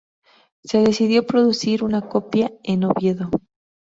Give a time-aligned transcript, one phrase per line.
[0.63, 3.29] Se decidió producir una copia en Oviedo.